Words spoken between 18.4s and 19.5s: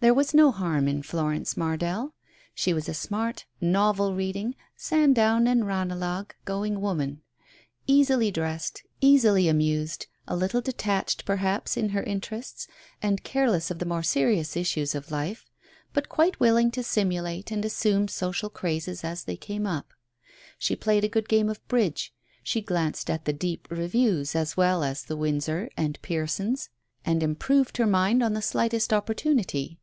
crazes as they